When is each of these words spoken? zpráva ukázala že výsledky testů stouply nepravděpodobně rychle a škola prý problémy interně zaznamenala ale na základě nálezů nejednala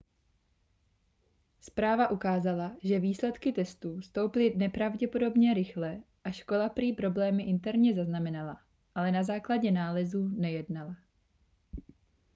zpráva 1.59 2.09
ukázala 2.11 2.75
že 2.83 2.99
výsledky 2.99 3.51
testů 3.53 4.01
stouply 4.01 4.53
nepravděpodobně 4.57 5.53
rychle 5.53 6.03
a 6.23 6.31
škola 6.31 6.69
prý 6.69 6.93
problémy 6.93 7.43
interně 7.43 7.93
zaznamenala 7.95 8.57
ale 8.95 9.11
na 9.11 9.23
základě 9.23 9.71
nálezů 9.71 10.27
nejednala 10.27 10.95